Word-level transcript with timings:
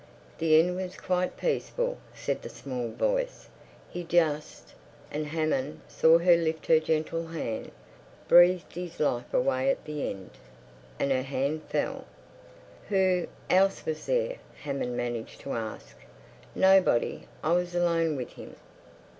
"The 0.39 0.59
end 0.59 0.77
was 0.77 0.97
quite 0.97 1.37
peaceful," 1.37 1.99
said 2.11 2.41
the 2.41 2.49
small 2.49 2.89
voice. 2.89 3.49
"He 3.87 4.03
just"—and 4.03 5.27
Hammond 5.27 5.81
saw 5.87 6.17
her 6.17 6.35
lift 6.35 6.65
her 6.65 6.79
gentle 6.79 7.27
hand—"breathed 7.27 8.73
his 8.73 8.99
life 8.99 9.31
away 9.31 9.69
at 9.69 9.85
the 9.85 10.09
end." 10.09 10.31
And 10.97 11.11
her 11.11 11.21
hand 11.21 11.61
fell. 11.69 12.05
"Who—else 12.89 13.85
was 13.85 14.07
there?" 14.07 14.37
Hammond 14.63 14.97
managed 14.97 15.39
to 15.41 15.53
ask. 15.53 15.95
"Nobody. 16.55 17.27
I 17.43 17.53
was 17.53 17.75
alone 17.75 18.15
with 18.15 18.31
him." 18.31 18.55